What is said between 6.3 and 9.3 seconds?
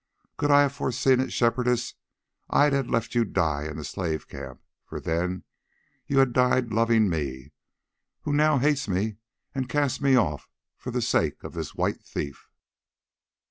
died loving me who now hate me